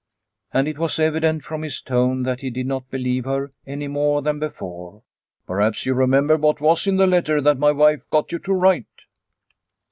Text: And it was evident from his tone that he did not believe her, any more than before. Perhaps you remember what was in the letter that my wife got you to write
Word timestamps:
And 0.51 0.67
it 0.67 0.79
was 0.79 0.97
evident 0.97 1.43
from 1.43 1.61
his 1.61 1.79
tone 1.79 2.23
that 2.23 2.39
he 2.41 2.49
did 2.49 2.65
not 2.65 2.89
believe 2.89 3.25
her, 3.25 3.51
any 3.67 3.87
more 3.87 4.23
than 4.23 4.39
before. 4.39 5.03
Perhaps 5.45 5.85
you 5.85 5.93
remember 5.93 6.37
what 6.37 6.59
was 6.59 6.87
in 6.87 6.97
the 6.97 7.05
letter 7.05 7.39
that 7.39 7.59
my 7.59 7.71
wife 7.71 8.09
got 8.09 8.31
you 8.31 8.39
to 8.39 8.53
write 8.53 8.87